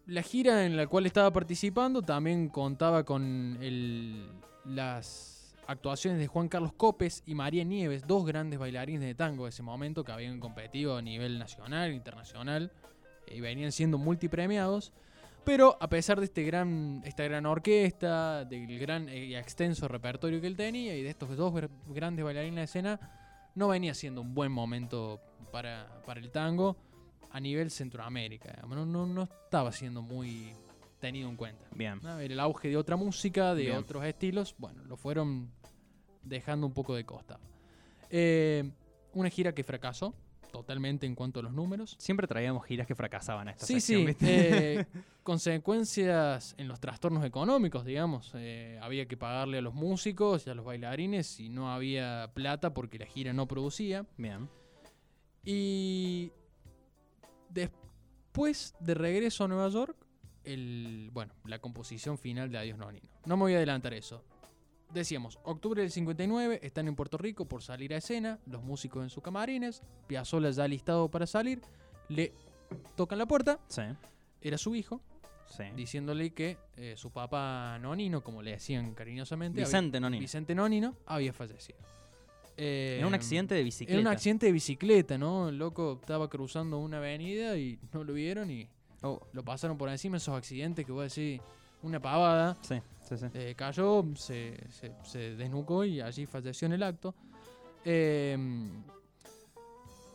la 0.06 0.22
gira 0.22 0.64
en 0.66 0.76
la 0.76 0.86
cual 0.86 1.06
estaba 1.06 1.32
participando 1.32 2.02
también 2.02 2.48
contaba 2.48 3.04
con 3.04 3.58
el- 3.60 4.28
las 4.64 5.56
actuaciones 5.66 6.18
de 6.18 6.26
Juan 6.26 6.48
Carlos 6.48 6.72
Copes 6.72 7.22
y 7.26 7.34
María 7.34 7.62
Nieves, 7.64 8.06
dos 8.06 8.26
grandes 8.26 8.58
bailarines 8.58 9.02
de 9.02 9.14
tango 9.14 9.44
de 9.44 9.50
ese 9.50 9.62
momento 9.62 10.02
que 10.04 10.12
habían 10.12 10.40
competido 10.40 10.96
a 10.96 11.02
nivel 11.02 11.38
nacional, 11.38 11.92
internacional 11.92 12.72
y 13.32 13.40
venían 13.40 13.70
siendo 13.72 13.96
multipremiados. 13.98 14.92
Pero 15.44 15.76
a 15.80 15.88
pesar 15.88 16.18
de 16.18 16.26
este 16.26 16.42
gran, 16.44 17.02
esta 17.04 17.24
gran 17.24 17.46
orquesta, 17.46 18.44
del 18.44 18.78
gran 18.78 19.08
eh, 19.08 19.24
y 19.26 19.34
extenso 19.34 19.88
repertorio 19.88 20.40
que 20.40 20.46
él 20.46 20.56
tenía 20.56 20.94
y 20.96 21.02
de 21.02 21.08
estos 21.10 21.36
dos 21.36 21.52
gr- 21.52 21.70
grandes 21.88 22.24
bailarines 22.24 22.56
de 22.56 22.62
escena, 22.64 23.00
no 23.54 23.68
venía 23.68 23.94
siendo 23.94 24.20
un 24.20 24.34
buen 24.34 24.52
momento 24.52 25.20
para, 25.50 26.02
para 26.06 26.20
el 26.20 26.30
tango 26.30 26.76
a 27.30 27.40
nivel 27.40 27.70
Centroamérica. 27.70 28.62
No, 28.68 28.84
no, 28.84 29.06
no 29.06 29.22
estaba 29.22 29.72
siendo 29.72 30.02
muy 30.02 30.52
tenido 31.00 31.28
en 31.30 31.36
cuenta. 31.36 31.64
Bien. 31.74 31.98
¿no? 32.02 32.20
El 32.20 32.38
auge 32.38 32.68
de 32.68 32.76
otra 32.76 32.96
música, 32.96 33.54
de 33.54 33.62
Bien. 33.64 33.76
otros 33.78 34.04
estilos, 34.04 34.54
bueno, 34.58 34.84
lo 34.84 34.96
fueron 34.96 35.50
dejando 36.22 36.66
un 36.66 36.74
poco 36.74 36.94
de 36.94 37.04
costado. 37.06 37.40
Eh, 38.10 38.70
una 39.14 39.30
gira 39.30 39.54
que 39.54 39.64
fracasó 39.64 40.14
totalmente 40.50 41.06
en 41.06 41.14
cuanto 41.14 41.40
a 41.40 41.42
los 41.42 41.52
números. 41.52 41.96
Siempre 41.98 42.26
traíamos 42.26 42.64
giras 42.66 42.86
que 42.86 42.94
fracasaban 42.94 43.48
a 43.48 43.52
esta 43.52 43.66
Sí, 43.66 43.74
sección, 43.80 44.00
sí. 44.00 44.06
¿viste? 44.06 44.80
eh, 44.80 44.86
consecuencias 45.22 46.54
en 46.58 46.68
los 46.68 46.80
trastornos 46.80 47.24
económicos, 47.24 47.84
digamos. 47.84 48.32
Eh, 48.34 48.78
había 48.82 49.06
que 49.06 49.16
pagarle 49.16 49.58
a 49.58 49.62
los 49.62 49.74
músicos 49.74 50.46
y 50.46 50.50
a 50.50 50.54
los 50.54 50.64
bailarines 50.64 51.40
y 51.40 51.48
no 51.48 51.72
había 51.72 52.30
plata 52.34 52.74
porque 52.74 52.98
la 52.98 53.06
gira 53.06 53.32
no 53.32 53.46
producía. 53.46 54.06
Bien. 54.16 54.48
Y 55.44 56.32
después 57.48 58.74
de 58.80 58.94
regreso 58.94 59.44
a 59.44 59.48
Nueva 59.48 59.68
York, 59.68 59.96
el, 60.44 61.10
bueno, 61.12 61.32
la 61.44 61.58
composición 61.58 62.18
final 62.18 62.50
de 62.50 62.58
Adiós 62.58 62.78
Nonino. 62.78 63.08
No 63.26 63.36
me 63.36 63.42
voy 63.42 63.52
a 63.54 63.56
adelantar 63.56 63.94
eso. 63.94 64.24
Decíamos, 64.92 65.38
octubre 65.44 65.82
del 65.82 65.90
59, 65.92 66.60
están 66.62 66.88
en 66.88 66.96
Puerto 66.96 67.16
Rico 67.16 67.44
por 67.46 67.62
salir 67.62 67.94
a 67.94 67.98
escena, 67.98 68.40
los 68.46 68.62
músicos 68.62 69.02
en 69.04 69.10
sus 69.10 69.22
camarines, 69.22 69.82
Piazzolla 70.08 70.50
ya 70.50 70.66
listado 70.66 71.08
para 71.08 71.26
salir, 71.28 71.60
le 72.08 72.32
tocan 72.96 73.18
la 73.18 73.26
puerta, 73.26 73.60
Sí. 73.68 73.82
era 74.40 74.58
su 74.58 74.74
hijo, 74.74 75.00
Sí. 75.46 75.62
diciéndole 75.76 76.30
que 76.30 76.58
eh, 76.76 76.94
su 76.96 77.10
papá 77.12 77.78
Nonino, 77.80 78.22
como 78.24 78.42
le 78.42 78.52
decían 78.52 78.94
cariñosamente, 78.94 79.60
había- 79.60 79.66
Vicente 79.66 80.00
Nonino. 80.00 80.20
Vicente 80.20 80.54
Nonino, 80.56 80.96
había 81.06 81.32
fallecido. 81.32 81.78
Eh, 82.56 82.98
En 83.00 83.06
un 83.06 83.14
accidente 83.14 83.54
de 83.54 83.62
bicicleta. 83.62 84.00
era 84.00 84.08
un 84.08 84.12
accidente 84.14 84.46
de 84.46 84.52
bicicleta, 84.52 85.16
¿no? 85.18 85.48
El 85.50 85.58
loco 85.58 85.98
estaba 86.00 86.28
cruzando 86.28 86.78
una 86.78 86.96
avenida 86.98 87.56
y 87.56 87.78
no 87.92 88.02
lo 88.04 88.12
vieron 88.12 88.50
y 88.50 88.68
Oh, 89.02 89.18
lo 89.32 89.42
pasaron 89.42 89.78
por 89.78 89.88
encima. 89.88 90.18
Esos 90.18 90.36
accidentes 90.36 90.84
que 90.84 90.92
voy 90.92 91.00
a 91.00 91.04
decir, 91.04 91.40
una 91.82 92.00
pavada. 92.00 92.56
sí, 92.62 92.80
sí, 93.08 93.16
sí. 93.16 93.26
Eh, 93.34 93.54
cayó, 93.56 94.04
se, 94.16 94.56
se- 94.70 94.92
se 95.04 95.36
desnucó 95.36 95.84
y 95.84 96.00
allí 96.00 96.26
falleció 96.26 96.66
en 96.66 96.72
el 96.72 96.82
acto. 96.82 97.14
Eh, 97.84 98.36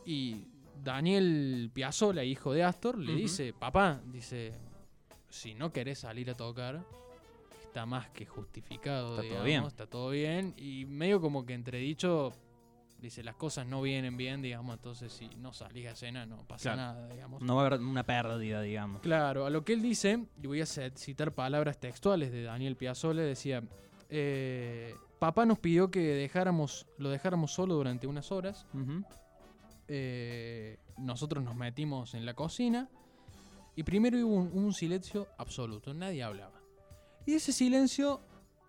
y 0.04 0.46
Daniel 0.82 1.70
Piazzolla, 1.72 2.22
hijo 2.22 2.52
de 2.52 2.62
Astor, 2.62 2.98
le 2.98 3.14
dice, 3.14 3.52
papá, 3.52 4.00
dice, 4.06 4.52
si 5.28 5.54
no 5.54 5.72
querés 5.72 5.98
salir 6.00 6.30
a 6.30 6.34
tocar, 6.36 6.84
está 7.64 7.86
más 7.86 8.08
que 8.10 8.24
justificado, 8.24 9.20
Está 9.20 9.34
todo 9.34 9.44
bien. 9.44 9.64
está 9.64 9.86
todo 9.86 10.10
bien. 10.10 10.54
Y 10.56 10.84
medio 10.86 11.20
como 11.20 11.44
que 11.44 11.54
entredicho, 11.54 12.32
dice, 13.00 13.22
las 13.22 13.36
cosas 13.36 13.66
no 13.66 13.82
vienen 13.82 14.16
bien, 14.16 14.42
digamos, 14.42 14.76
entonces 14.76 15.12
si 15.12 15.28
no 15.38 15.52
salís 15.52 15.86
a 15.86 15.90
escena 15.92 16.26
no 16.26 16.42
pasa 16.46 16.72
Claro. 16.74 16.76
nada, 16.94 17.08
digamos. 17.08 17.42
No 17.42 17.56
va 17.56 17.62
a 17.62 17.66
haber 17.66 17.80
una 17.80 18.04
pérdida, 18.04 18.60
digamos. 18.62 19.00
Claro, 19.02 19.46
a 19.46 19.50
lo 19.50 19.64
que 19.64 19.72
él 19.74 19.82
dice, 19.82 20.26
y 20.42 20.46
voy 20.46 20.60
a 20.60 20.66
citar 20.66 21.32
palabras 21.32 21.78
textuales 21.78 22.32
de 22.32 22.42
Daniel 22.42 22.76
Piazzolla, 22.76 23.22
decía, 23.22 23.62
eh, 24.08 24.94
papá 25.18 25.44
nos 25.46 25.58
pidió 25.58 25.90
que 25.90 26.00
dejáramos, 26.00 26.86
lo 26.98 27.10
dejáramos 27.10 27.52
solo 27.52 27.74
durante 27.74 28.06
unas 28.06 28.32
horas, 28.32 28.66
eh, 29.88 30.78
nosotros 30.98 31.44
nos 31.44 31.54
metimos 31.54 32.14
en 32.14 32.24
la 32.26 32.34
cocina 32.34 32.88
y 33.76 33.82
primero 33.82 34.16
hubo 34.26 34.34
un, 34.34 34.50
un 34.64 34.72
silencio 34.72 35.28
absoluto, 35.38 35.92
nadie 35.94 36.22
hablaba. 36.22 36.60
Y 37.26 37.34
ese 37.34 37.52
silencio, 37.52 38.20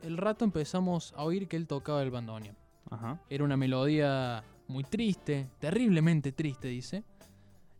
el 0.01 0.17
rato 0.17 0.43
empezamos 0.45 1.13
a 1.15 1.23
oír 1.23 1.47
que 1.47 1.55
él 1.55 1.67
tocaba 1.67 2.01
el 2.03 2.11
bandoneón. 2.11 2.57
Ajá. 2.89 3.19
Era 3.29 3.43
una 3.43 3.57
melodía 3.57 4.43
muy 4.67 4.83
triste, 4.83 5.47
terriblemente 5.59 6.31
triste, 6.31 6.67
dice. 6.67 7.03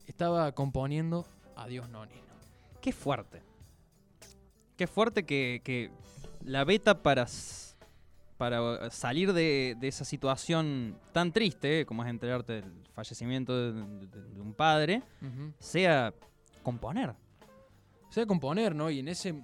Estaba 0.05 0.51
componiendo 0.53 1.25
Adiós 1.55 1.89
Nonino. 1.89 2.21
Qué 2.81 2.91
fuerte. 2.93 3.41
Qué 4.77 4.87
fuerte 4.87 5.25
que, 5.25 5.61
que 5.63 5.91
la 6.45 6.63
beta 6.63 7.01
para, 7.01 7.25
para 8.37 8.89
salir 8.91 9.33
de, 9.33 9.75
de 9.79 9.87
esa 9.87 10.05
situación 10.05 10.97
tan 11.13 11.31
triste, 11.31 11.81
eh, 11.81 11.85
como 11.85 12.03
es 12.03 12.09
enterarte 12.09 12.61
del 12.61 12.83
fallecimiento 12.93 13.55
de, 13.73 13.73
de- 14.07 14.21
de 14.29 14.41
un 14.41 14.53
padre, 14.53 15.01
sea 15.59 16.13
componer. 16.63 17.15
Sea, 18.09 18.25
componer, 18.25 18.73
¿no? 18.75 18.89
Y 18.89 18.99
en 18.99 19.09
ese. 19.09 19.35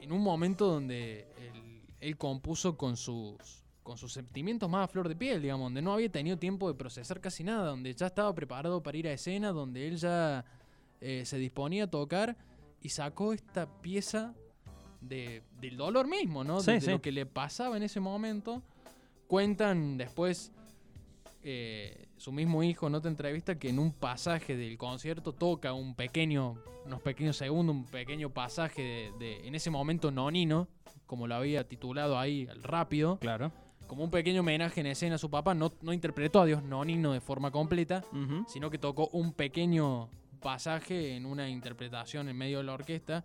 En 0.00 0.12
un 0.12 0.22
momento 0.22 0.66
donde 0.68 1.26
él, 1.38 1.82
él 2.00 2.16
compuso 2.16 2.76
con 2.76 2.96
sus. 2.96 3.64
Con 3.86 3.96
sus 3.96 4.12
sentimientos 4.12 4.68
más 4.68 4.84
a 4.84 4.88
flor 4.88 5.08
de 5.08 5.14
piel, 5.14 5.40
digamos, 5.40 5.66
donde 5.66 5.80
no 5.80 5.92
había 5.92 6.10
tenido 6.10 6.36
tiempo 6.36 6.66
de 6.66 6.74
procesar 6.74 7.20
casi 7.20 7.44
nada, 7.44 7.68
donde 7.68 7.94
ya 7.94 8.06
estaba 8.06 8.34
preparado 8.34 8.82
para 8.82 8.98
ir 8.98 9.06
a 9.06 9.12
escena, 9.12 9.52
donde 9.52 9.86
él 9.86 9.96
ya 9.96 10.44
eh, 11.00 11.22
se 11.24 11.38
disponía 11.38 11.84
a 11.84 11.86
tocar 11.86 12.36
y 12.82 12.88
sacó 12.88 13.32
esta 13.32 13.66
pieza 13.80 14.34
de- 15.00 15.44
del 15.60 15.76
dolor 15.76 16.08
mismo, 16.08 16.42
¿no? 16.42 16.58
Sí, 16.60 16.66
de, 16.66 16.72
de 16.74 16.80
sí. 16.80 16.90
lo 16.90 17.00
que 17.00 17.12
le 17.12 17.26
pasaba 17.26 17.76
en 17.76 17.84
ese 17.84 18.00
momento. 18.00 18.60
Cuentan 19.28 19.96
después 19.96 20.50
eh, 21.44 22.08
su 22.16 22.32
mismo 22.32 22.64
hijo 22.64 22.88
en 22.88 22.96
otra 22.96 23.08
entrevista 23.08 23.56
que 23.56 23.68
en 23.68 23.78
un 23.78 23.92
pasaje 23.92 24.56
del 24.56 24.76
concierto 24.78 25.32
toca 25.32 25.72
un 25.74 25.94
pequeño, 25.94 26.56
unos 26.84 27.00
pequeños 27.02 27.36
segundos, 27.36 27.76
un 27.76 27.84
pequeño 27.84 28.30
pasaje 28.30 28.82
de, 28.82 29.12
de- 29.20 29.46
en 29.46 29.54
ese 29.54 29.70
momento 29.70 30.10
nonino, 30.10 30.66
como 31.06 31.28
lo 31.28 31.36
había 31.36 31.68
titulado 31.68 32.18
ahí, 32.18 32.48
al 32.50 32.64
rápido, 32.64 33.18
Claro. 33.20 33.52
Como 33.86 34.04
un 34.04 34.10
pequeño 34.10 34.40
homenaje 34.40 34.80
en 34.80 34.86
escena 34.86 35.14
a 35.14 35.18
su 35.18 35.30
papá. 35.30 35.54
No, 35.54 35.72
no 35.82 35.92
interpretó 35.92 36.40
a 36.40 36.46
Dios 36.46 36.62
nonino 36.62 37.12
de 37.12 37.20
forma 37.20 37.50
completa, 37.50 38.02
Ujú. 38.12 38.44
sino 38.48 38.70
que 38.70 38.78
tocó 38.78 39.08
un 39.12 39.32
pequeño 39.32 40.08
pasaje 40.40 41.16
en 41.16 41.26
una 41.26 41.48
interpretación 41.48 42.28
en 42.28 42.36
medio 42.36 42.58
de 42.58 42.64
la 42.64 42.74
orquesta. 42.74 43.24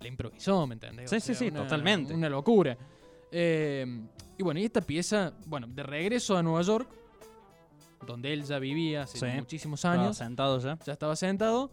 Le 0.00 0.08
improvisó, 0.08 0.66
¿me 0.66 0.74
entendés? 0.74 1.08
Sí, 1.10 1.20
sí, 1.20 1.34
sí, 1.34 1.48
una- 1.48 1.62
totalmente. 1.62 2.12
Una 2.14 2.28
locura. 2.28 2.76
Eh, 3.30 3.86
y 4.38 4.42
bueno, 4.42 4.60
y 4.60 4.64
esta 4.64 4.80
pieza, 4.80 5.32
bueno, 5.46 5.66
de 5.68 5.82
regreso 5.82 6.36
a 6.36 6.42
Nueva 6.42 6.62
York, 6.62 6.88
donde 8.06 8.32
él 8.32 8.44
ya 8.44 8.58
vivía 8.58 9.02
hace 9.02 9.18
Sí. 9.18 9.26
muchísimos 9.38 9.80
Estaba 9.80 9.94
años, 10.02 10.16
sentado 10.18 10.58
ya. 10.58 10.78
ya 10.84 10.92
estaba 10.92 11.16
sentado, 11.16 11.70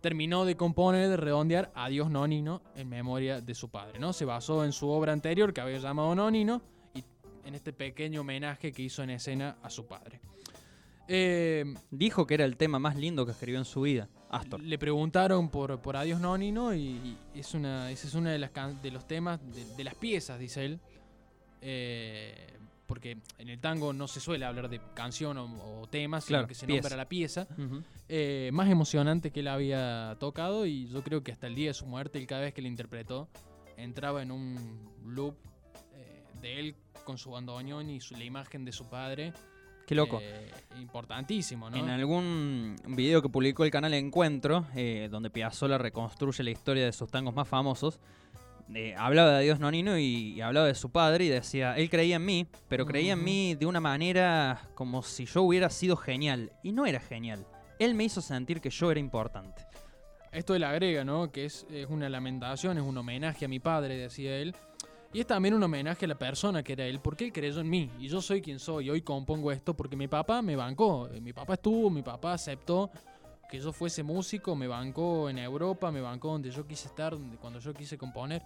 terminó 0.00 0.44
de 0.44 0.56
componer, 0.56 1.08
de 1.08 1.16
redondear 1.16 1.70
Adiós 1.74 2.10
Nonino 2.10 2.62
en 2.74 2.88
memoria 2.88 3.40
de 3.40 3.54
su 3.54 3.68
padre, 3.68 3.98
¿no? 4.00 4.12
Se 4.12 4.24
basó 4.24 4.64
en 4.64 4.72
su 4.72 4.88
obra 4.88 5.12
anterior 5.12 5.52
que 5.52 5.60
había 5.60 5.78
llamado 5.78 6.14
Nonino 6.14 6.62
en 7.48 7.54
este 7.54 7.72
pequeño 7.72 8.20
homenaje 8.20 8.72
que 8.72 8.82
hizo 8.82 9.02
en 9.02 9.10
escena 9.10 9.56
a 9.62 9.70
su 9.70 9.86
padre. 9.86 10.20
Eh, 11.08 11.64
Dijo 11.90 12.26
que 12.26 12.34
era 12.34 12.44
el 12.44 12.56
tema 12.58 12.78
más 12.78 12.94
lindo 12.96 13.24
que 13.24 13.32
escribió 13.32 13.58
en 13.58 13.64
su 13.64 13.80
vida, 13.80 14.08
Astor. 14.30 14.60
le 14.62 14.78
preguntaron 14.78 15.48
por, 15.48 15.80
por 15.80 15.96
Adiós 15.96 16.20
Nonino 16.20 16.74
y, 16.74 17.16
y 17.34 17.40
es 17.40 17.54
una, 17.54 17.90
ese 17.90 18.06
es 18.08 18.14
uno 18.14 18.28
de, 18.28 18.38
las 18.38 18.50
de 18.82 18.90
los 18.90 19.06
temas, 19.08 19.40
de, 19.54 19.64
de 19.76 19.84
las 19.84 19.94
piezas, 19.94 20.38
dice 20.38 20.66
él. 20.66 20.80
Eh, 21.62 22.54
porque 22.86 23.18
en 23.38 23.48
el 23.50 23.58
tango 23.58 23.92
no 23.92 24.06
se 24.08 24.20
suele 24.20 24.44
hablar 24.46 24.68
de 24.70 24.80
canción 24.94 25.36
o, 25.38 25.80
o 25.82 25.86
temas, 25.88 26.24
sino 26.24 26.38
Claro, 26.38 26.48
que 26.48 26.54
se 26.54 26.66
pieza. 26.66 26.82
nombra 26.82 26.96
la 26.96 27.08
pieza. 27.08 27.46
Eh, 28.08 28.50
más 28.52 28.70
emocionante 28.70 29.30
que 29.30 29.40
él 29.40 29.48
había 29.48 30.16
tocado 30.20 30.64
y 30.66 30.88
yo 30.88 31.02
creo 31.02 31.22
que 31.22 31.32
hasta 31.32 31.46
el 31.46 31.54
día 31.54 31.68
de 31.68 31.74
su 31.74 31.86
muerte, 31.86 32.18
él 32.18 32.26
cada 32.26 32.42
vez 32.42 32.54
que 32.54 32.62
le 32.62 32.68
interpretó, 32.68 33.28
entraba 33.76 34.22
en 34.22 34.30
un 34.30 34.90
loop 35.06 35.34
de 36.40 36.60
él 36.60 36.76
con 37.08 37.16
su 37.16 37.30
bandoneón 37.30 37.88
y 37.88 38.00
su- 38.02 38.14
la 38.14 38.24
imagen 38.24 38.66
de 38.66 38.70
su 38.72 38.84
padre. 38.86 39.32
Qué 39.86 39.94
loco. 39.94 40.18
eh, 40.20 40.50
importantísimo, 40.78 41.70
¿no? 41.70 41.76
En 41.78 41.88
algún 41.88 42.76
video 42.88 43.22
que 43.22 43.30
publicó 43.30 43.64
el 43.64 43.70
canal 43.70 43.94
Encuentro, 43.94 44.66
eh, 44.76 45.08
donde 45.10 45.30
Piazzolla 45.30 45.78
reconstruye 45.78 46.44
la 46.44 46.50
historia 46.50 46.84
de 46.84 46.92
sus 46.92 47.10
tangos 47.10 47.34
más 47.34 47.48
famosos, 47.48 47.98
eh, 48.74 48.94
hablaba 48.98 49.38
de 49.38 49.44
Dios 49.44 49.58
Nonino 49.58 49.96
y, 49.96 50.34
y 50.34 50.40
hablaba 50.42 50.66
de 50.66 50.74
su 50.74 50.90
padre 50.90 51.24
y 51.24 51.28
decía, 51.30 51.78
él 51.78 51.88
creía 51.88 52.16
en 52.16 52.26
mí, 52.26 52.46
pero 52.68 52.84
creía 52.84 53.14
en 53.14 53.24
mí 53.24 53.54
de 53.54 53.64
una 53.64 53.80
manera 53.80 54.68
como 54.74 55.02
si 55.02 55.24
yo 55.24 55.40
hubiera 55.44 55.70
sido 55.70 55.96
genial. 55.96 56.52
Y 56.62 56.72
no 56.72 56.84
era 56.84 57.00
genial. 57.00 57.46
Él 57.78 57.94
me 57.94 58.04
hizo 58.04 58.20
sentir 58.20 58.60
que 58.60 58.68
yo 58.68 58.90
era 58.90 59.00
importante. 59.00 59.62
Esto 60.30 60.54
él 60.54 60.64
agrega, 60.64 61.02
¿no? 61.06 61.32
Que 61.32 61.46
es, 61.46 61.66
es 61.70 61.86
una 61.88 62.10
lamentación, 62.10 62.76
es 62.76 62.84
un 62.84 62.98
homenaje 62.98 63.46
a 63.46 63.48
mi 63.48 63.60
padre, 63.60 63.96
decía 63.96 64.36
él. 64.36 64.54
Y 65.12 65.20
es 65.20 65.26
también 65.26 65.54
un 65.54 65.62
homenaje 65.62 66.04
a 66.04 66.08
la 66.08 66.18
persona 66.18 66.62
que 66.62 66.74
era 66.74 66.84
él, 66.86 67.00
porque 67.00 67.24
él 67.24 67.32
creyó 67.32 67.60
en 67.60 67.70
mí. 67.70 67.90
Y 67.98 68.08
yo 68.08 68.20
soy 68.20 68.42
quien 68.42 68.58
soy. 68.58 68.90
Hoy 68.90 69.00
compongo 69.02 69.50
esto 69.50 69.74
porque 69.74 69.96
mi 69.96 70.06
papá 70.06 70.42
me 70.42 70.54
bancó. 70.54 71.08
Eh, 71.08 71.20
Mi 71.20 71.32
papá 71.32 71.54
estuvo, 71.54 71.88
mi 71.88 72.02
papá 72.02 72.34
aceptó 72.34 72.90
que 73.50 73.58
yo 73.58 73.72
fuese 73.72 74.02
músico, 74.02 74.54
me 74.54 74.66
bancó 74.66 75.30
en 75.30 75.38
Europa, 75.38 75.90
me 75.90 76.02
bancó 76.02 76.32
donde 76.32 76.50
yo 76.50 76.66
quise 76.66 76.88
estar, 76.88 77.12
donde, 77.12 77.38
cuando 77.38 77.58
yo 77.58 77.72
quise 77.72 77.96
componer. 77.96 78.42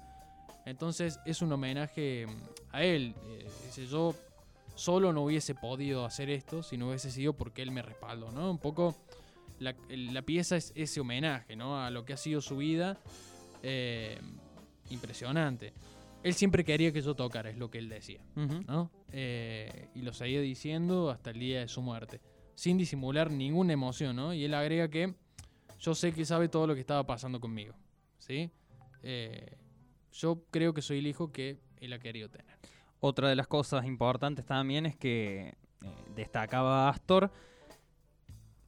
Entonces 0.65 1.19
es 1.27 1.43
un 1.43 1.53
homenaje 1.53 2.27
mm, 2.29 2.31
a 2.71 2.85
él. 2.85 3.15
Eh, 3.27 3.49
dice, 3.67 3.87
yo 3.87 4.15
solo 4.77 5.13
no 5.13 5.23
hubiese 5.25 5.57
podido 5.57 6.05
hacer 6.05 6.31
esto 6.31 6.63
si 6.63 6.77
no 6.79 6.89
hubiese 6.89 7.11
sido 7.11 7.33
porque 7.33 7.63
él 7.63 7.73
me 7.73 7.83
respaldó, 7.83 8.31
¿no? 8.31 8.49
Un 8.49 8.59
poco 8.59 8.95
la, 9.59 9.75
la 9.89 10.23
pieza 10.23 10.57
es 10.57 10.73
ese 10.77 11.01
homenaje, 11.01 11.57
¿no? 11.57 11.83
A 11.85 11.91
lo 11.91 12.05
que 12.05 12.13
ha 12.13 12.17
sido 12.17 12.41
su 12.41 12.59
vida. 12.59 12.97
eh, 13.65 14.21
impresionante. 14.91 15.73
Él 16.23 16.35
siempre 16.35 16.65
quería 16.65 16.93
que 16.93 17.01
yo 17.03 17.15
tocara, 17.15 17.51
es 17.51 17.59
lo 17.59 17.71
que 17.71 17.79
él 17.79 17.89
decía. 17.89 18.21
¿no? 18.37 18.91
Eh, 19.11 19.89
y 19.95 20.03
lo 20.03 20.13
seguía 20.13 20.41
diciendo 20.41 21.11
hasta 21.11 21.31
el 21.31 21.39
día 21.41 21.61
de 21.61 21.69
su 21.69 21.83
muerte, 21.83 22.21
sin 22.55 22.79
disimular 22.79 23.31
ninguna 23.31 23.73
emoción, 23.73 24.15
¿no? 24.17 24.33
Y 24.35 24.45
él 24.45 24.55
agrega 24.55 24.89
que 24.89 25.15
yo 25.81 25.95
sé 25.95 26.13
que 26.13 26.25
sabe 26.25 26.49
todo 26.49 26.67
lo 26.67 26.75
que 26.75 26.81
estaba 26.81 27.05
pasando 27.05 27.41
conmigo, 27.41 27.75
¿sí? 28.19 28.51
Eh, 29.03 29.57
yo 30.13 30.45
creo 30.51 30.73
que 30.75 30.83
soy 30.83 30.99
el 30.99 31.07
hijo 31.09 31.33
que 31.33 31.59
él 31.81 31.93
ha 31.93 31.99
querido 31.99 32.29
tener. 32.29 32.57
Otra 33.01 33.29
de 33.29 33.35
las 33.35 33.49
cosas 33.49 33.85
importantes 33.85 34.45
también 34.47 34.87
es 34.87 34.95
que 34.97 35.49
eh, 35.49 35.55
destacaba 36.15 36.89
Astor 36.89 37.33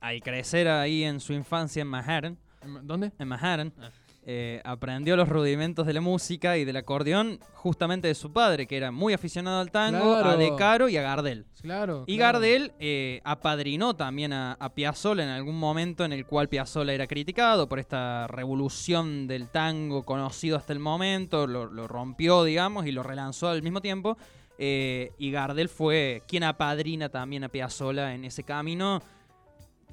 al 0.01 0.21
crecer 0.23 0.67
ahí 0.69 1.05
en 1.05 1.21
su 1.21 1.33
infancia 1.33 1.83
en 1.83 1.89
Manhattan, 1.89 2.39
¿En- 2.63 2.87
¿Dónde? 2.87 3.13
en 3.19 3.29
Manhattan, 3.29 3.73
Ah. 3.79 3.91
Eh, 4.26 4.61
aprendió 4.64 5.16
los 5.16 5.28
rudimentos 5.28 5.87
de 5.87 5.93
la 5.93 6.00
música 6.00 6.57
y 6.57 6.64
del 6.64 6.76
acordeón 6.76 7.38
justamente 7.54 8.09
de 8.09 8.14
su 8.14 8.33
padre, 8.33 8.66
que 8.66 8.76
era 8.76 8.90
muy 8.90 9.12
aficionado 9.12 9.61
al 9.61 9.71
tango, 9.71 10.14
a. 10.16 10.37
De 10.37 10.54
Caro 10.57 10.88
y 10.88 10.97
a 10.97 11.02
Gardel. 11.02 11.47
Claro. 11.61 12.04
Y 12.07 12.16
claro. 12.16 12.38
Gardel 12.38 12.73
eh, 12.78 13.21
apadrinó 13.25 13.95
también 13.97 14.33
a, 14.33 14.52
a 14.52 14.75
Piazzolla 14.75 15.25
en 15.25 15.31
algún 15.31 15.59
momento 15.59 16.04
en 16.04 16.12
el 16.12 16.25
cual 16.26 16.49
Piazzolla 16.49 16.93
era 16.93 17.07
criticado 17.07 17.69
por 17.69 17.78
esta 17.78 18.26
revolución 18.26 19.26
del 19.26 19.49
tango 19.49 20.04
conocido 20.04 20.57
hasta 20.57 20.73
el 20.73 20.78
momento, 20.78 21.47
lo, 21.47 21.66
lo 21.66 21.87
rompió, 21.87 22.45
digamos, 22.45 22.87
y 22.87 22.93
lo 22.93 23.02
relanzó 23.02 23.49
al 23.49 23.62
mismo 23.62 23.81
tiempo. 23.81 24.16
eh, 24.59 25.11
y 25.19 25.31
Gardel 25.33 25.69
fue 25.69 26.23
quien 26.28 26.45
apadrina 26.45 27.09
también 27.09 27.45
a 27.45 27.49
Piazzolla 27.49 28.14
en 28.14 28.25
ese 28.25 28.43
camino, 28.45 29.02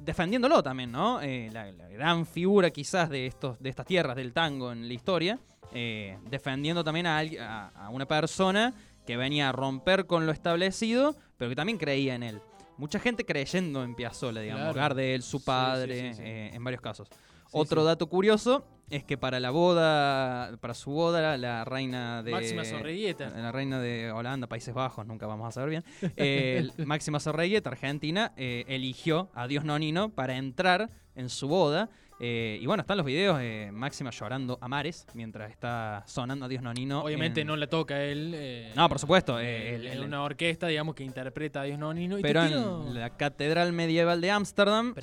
defendiéndolo 0.03 0.61
también, 0.63 0.91
¿no? 0.91 1.21
Eh, 1.21 1.49
la, 1.51 1.71
la 1.71 1.87
gran 1.89 2.25
figura 2.25 2.69
quizás 2.71 3.09
de, 3.09 3.27
estos, 3.27 3.59
de 3.59 3.69
estas 3.69 3.85
tierras 3.85 4.15
del 4.15 4.33
tango 4.33 4.71
en 4.71 4.87
la 4.87 4.93
historia, 4.93 5.39
eh, 5.73 6.17
defendiendo 6.29 6.83
también 6.83 7.05
a, 7.07 7.17
alguien- 7.19 7.41
a- 7.43 7.67
a 7.69 7.89
una 7.89 8.05
persona 8.07 8.73
que 9.05 9.17
venía 9.17 9.49
a 9.49 9.51
romper 9.51 10.05
con 10.05 10.25
lo 10.25 10.31
establecido, 10.31 11.15
pero 11.37 11.49
que 11.49 11.55
también 11.55 11.77
creía 11.77 12.15
en 12.15 12.23
él. 12.23 12.41
Mucha 12.77 12.99
gente 12.99 13.25
creyendo 13.25 13.83
en 13.83 13.95
Piazzolla, 13.95 14.41
digamos, 14.41 14.63
Claro. 14.63 14.79
Gardel, 14.79 15.21
su 15.21 15.39
sí, 15.39 15.45
padre, 15.45 16.09
sí, 16.11 16.15
sí. 16.17 16.21
eh, 16.25 16.51
en 16.53 16.63
varios 16.63 16.81
casos. 16.81 17.07
Otro 17.51 17.83
dato 17.83 18.07
curioso 18.07 18.63
es 18.91 19.03
que 19.03 19.17
para 19.17 19.39
la 19.39 19.49
boda, 19.51 20.57
para 20.59 20.73
su 20.73 20.91
boda, 20.91 21.37
la 21.37 21.65
reina 21.65 22.21
de... 22.23 22.31
Máxima 22.31 22.63
Zorrigueta. 22.65 23.29
La 23.29 23.51
reina 23.51 23.79
de 23.79 24.11
Holanda, 24.11 24.47
Países 24.47 24.73
Bajos, 24.73 25.05
nunca 25.05 25.25
vamos 25.27 25.47
a 25.47 25.51
saber 25.51 25.69
bien. 25.69 25.83
eh, 26.17 26.67
Máxima 26.85 27.19
Zorrigueta, 27.19 27.69
Argentina, 27.69 28.33
eh, 28.37 28.65
eligió 28.67 29.29
a 29.33 29.47
Dios 29.47 29.63
Nonino 29.65 30.09
para 30.09 30.35
entrar 30.37 30.89
en 31.15 31.29
su 31.29 31.47
boda. 31.47 31.89
eh, 32.23 32.59
y 32.61 32.65
bueno, 32.67 32.81
están 32.81 32.97
los 32.97 33.05
videos 33.05 33.39
de 33.39 33.69
Máxima 33.73 34.11
llorando 34.11 34.57
a 34.61 34.67
mares 34.67 35.07
mientras 35.15 35.49
está 35.51 36.03
sonando 36.05 36.45
a 36.45 36.47
Dios 36.47 36.61
Nonino. 36.61 37.01
Obviamente 37.03 37.41
en- 37.41 37.47
no 37.47 37.55
la 37.55 37.65
toca 37.67 38.03
él. 38.03 38.33
eh, 38.35 38.71
No, 38.75 38.87
por 38.87 38.99
supuesto, 38.99 39.39
el- 39.39 39.99
una 40.05 40.21
orquesta, 40.23 40.67
digamos, 40.67 40.93
que 40.95 41.03
interpreta 41.03 41.61
a 41.61 41.63
Dios 41.63 41.79
Nonino. 41.79 42.19
y 42.19 42.21
Pero 42.21 42.45
tiro- 42.47 42.87
en 42.87 42.93
la 42.99 43.09
Catedral 43.17 43.73
Medieval 43.73 44.21
de 44.21 44.31
Ámsterdam, 44.31 44.93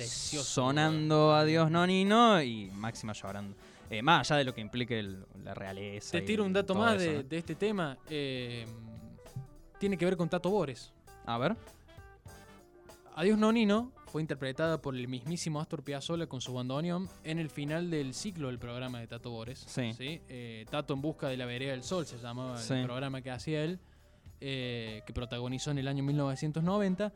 sonando 0.43 1.33
a 1.33 1.43
Dios 1.45 1.69
Nonino 1.71 2.41
y 2.41 2.71
Máxima 2.73 3.13
llorando. 3.13 3.55
Eh, 3.89 4.01
más 4.01 4.29
allá 4.29 4.37
de 4.39 4.43
lo 4.45 4.53
que 4.53 4.61
implique 4.61 4.99
el- 4.99 5.25
la 5.43 5.53
realeza. 5.53 6.11
Te 6.11 6.21
tiro 6.21 6.45
un 6.45 6.53
dato 6.53 6.75
más 6.75 7.01
eso, 7.01 7.11
de, 7.11 7.17
¿no? 7.17 7.23
de 7.23 7.37
este 7.37 7.55
tema. 7.55 7.97
eh, 8.09 8.65
tiene 9.79 9.97
que 9.97 10.05
ver 10.05 10.15
con 10.17 10.29
Tato 10.29 10.49
Bores. 10.49 10.93
A 11.25 11.37
ver. 11.37 11.55
Adiós 13.15 13.37
Nonino 13.37 13.91
fue 14.07 14.21
interpretada 14.21 14.81
por 14.81 14.95
el 14.95 15.07
mismísimo 15.07 15.59
Astor 15.59 15.83
Piazzolla 15.83 16.27
con 16.27 16.41
su 16.41 16.53
bandoneón 16.53 17.07
en 17.23 17.37
el 17.39 17.49
final 17.49 17.89
del 17.89 18.13
ciclo 18.13 18.47
del 18.47 18.59
programa 18.59 18.99
de 18.99 19.07
Tato 19.07 19.29
Bores. 19.31 19.59
Sí. 19.67 19.91
Eh, 19.99 20.65
Tato 20.69 20.93
en 20.93 21.01
busca 21.01 21.27
de 21.27 21.37
la 21.37 21.45
vereda 21.45 21.71
del 21.71 21.83
sol 21.83 22.05
se 22.05 22.17
llamaba 22.17 22.57
Sí. 22.57 22.73
el 22.73 22.85
programa 22.85 23.21
que 23.21 23.31
hacía 23.31 23.63
él, 23.63 23.79
eh, 24.41 25.01
que 25.05 25.13
protagonizó 25.13 25.71
en 25.71 25.79
el 25.79 25.87
año 25.87 26.03
1990. 26.03 27.11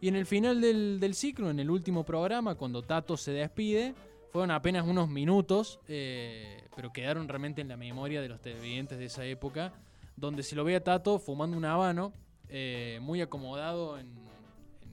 Y 0.00 0.08
en 0.08 0.16
el 0.16 0.26
final 0.26 0.60
del, 0.60 0.98
del 1.00 1.14
ciclo, 1.14 1.48
en 1.50 1.58
el 1.58 1.70
último 1.70 2.04
programa, 2.04 2.54
cuando 2.54 2.82
Tato 2.82 3.16
se 3.16 3.30
despide, 3.32 3.94
fueron 4.32 4.50
apenas 4.50 4.86
unos 4.86 5.08
minutos, 5.08 5.80
eh, 5.88 6.62
pero 6.74 6.92
quedaron 6.92 7.28
realmente 7.28 7.60
en 7.60 7.68
la 7.68 7.76
memoria 7.76 8.20
de 8.20 8.28
los 8.28 8.40
televidentes 8.40 8.98
de 8.98 9.06
esa 9.06 9.24
época, 9.24 9.72
donde 10.16 10.42
se 10.42 10.56
lo 10.56 10.64
ve 10.64 10.76
a 10.76 10.84
Tato 10.84 11.18
fumando 11.18 11.56
un 11.56 11.64
habano, 11.64 12.12
eh, 12.48 12.98
muy 13.02 13.20
acomodado 13.20 13.98
en, 13.98 14.08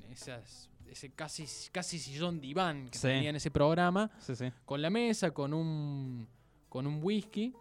en 0.03 0.11
esas, 0.11 0.69
ese 0.89 1.11
casi, 1.11 1.45
casi 1.71 1.99
sillón 1.99 2.39
diván 2.41 2.89
que 2.89 2.97
Sí. 2.97 3.07
tenía 3.07 3.29
en 3.29 3.35
ese 3.35 3.51
programa, 3.51 4.11
Sí, 4.19 4.35
sí. 4.35 4.51
con 4.65 4.81
la 4.81 4.89
mesa, 4.89 5.31
con 5.31 5.53
un, 5.53 6.27
con 6.69 6.87
un 6.87 6.99
whisky. 7.03 7.53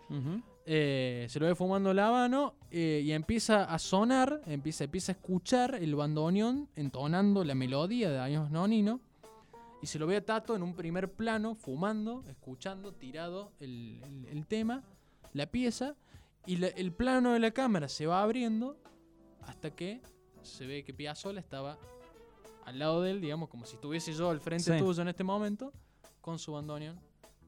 Eh, 0.65 1.27
se 1.29 1.41
lo 1.41 1.47
ve 1.47 1.57
fumando 1.57 1.91
el 1.91 1.99
habano 1.99 2.55
eh, 2.71 3.03
y 3.05 3.11
empieza 3.11 3.65
a 3.65 3.79
sonar, 3.81 4.43
empieza, 4.47 4.85
empieza 4.85 5.11
a 5.11 5.15
escuchar 5.17 5.75
el 5.75 5.97
bandoneón 5.97 6.69
entonando 6.77 7.43
la 7.43 7.57
melodía 7.57 8.11
de 8.11 8.21
Años 8.21 8.49
Nonino. 8.53 9.01
Y 9.83 9.87
se 9.89 9.99
lo 9.99 10.07
ve 10.07 10.17
a 10.17 10.25
Tato 10.25 10.55
en 10.57 10.63
un 10.63 10.75
primer 10.75 11.11
plano, 11.13 11.55
fumando, 11.57 12.25
escuchando, 12.29 12.95
tirado 12.95 13.53
el, 13.61 14.01
el- 14.05 14.27
el 14.29 14.47
tema, 14.47 14.85
la 15.33 15.47
pieza. 15.47 15.97
Y 16.47 16.57
la- 16.57 16.69
el 16.69 16.93
plano 16.93 17.33
de 17.33 17.41
la 17.41 17.51
cámara 17.51 17.89
se 17.89 18.07
va 18.07 18.23
abriendo 18.23 18.77
hasta 19.43 19.75
que 19.75 20.01
se 20.43 20.67
ve 20.67 20.85
que 20.85 20.95
Piazzolla 20.95 21.41
estaba 21.41 21.79
al 22.65 22.79
lado 22.79 23.03
de 23.03 23.11
él, 23.11 23.21
digamos, 23.21 23.49
como 23.49 23.65
si 23.67 23.75
estuviese 23.75 24.13
yo 24.13 24.31
al 24.31 24.41
frente 24.41 24.73
Sí. 24.73 24.79
tuyo 24.79 25.03
en 25.03 25.09
este 25.09 25.25
momento, 25.25 25.73
con 26.21 26.39
su 26.39 26.53
bandoneón, 26.53 26.99